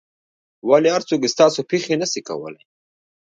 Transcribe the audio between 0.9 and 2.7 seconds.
هر څوک ستاسو پېښې نه سي کولای؟